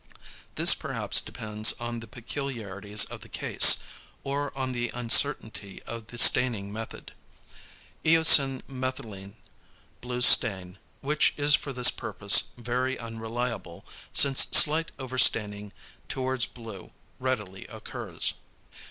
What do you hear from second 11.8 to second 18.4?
purpose very unreliable, since slight overstaining towards blue readily occurs.